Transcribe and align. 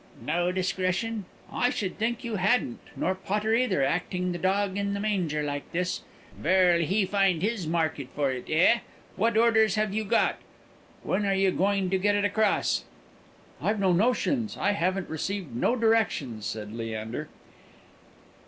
"No 0.25 0.51
discretion! 0.51 1.25
I 1.53 1.69
should 1.69 1.99
think 1.99 2.23
you 2.23 2.37
hadn't. 2.37 2.79
Nor 2.95 3.13
Potter 3.13 3.53
either, 3.53 3.83
acting 3.83 4.31
the 4.31 4.39
dog 4.39 4.75
in 4.75 4.95
the 4.95 4.99
manger 4.99 5.43
like 5.43 5.71
this. 5.73 6.01
Where'll 6.41 6.81
he 6.81 7.05
find 7.05 7.43
his 7.43 7.67
market 7.67 8.07
for 8.15 8.31
it, 8.31 8.45
eh? 8.49 8.79
What 9.15 9.37
orders 9.37 9.75
have 9.75 9.93
you 9.93 10.03
got? 10.03 10.37
When 11.03 11.23
are 11.23 11.35
you 11.35 11.51
going 11.51 11.91
to 11.91 11.99
get 11.99 12.15
it 12.15 12.25
across?" 12.25 12.83
"I've 13.61 13.79
no 13.79 13.93
notions. 13.93 14.57
I 14.57 14.71
haven't 14.71 15.07
received 15.07 15.55
no 15.55 15.75
directions," 15.75 16.47
said 16.47 16.73
Leander. 16.73 17.29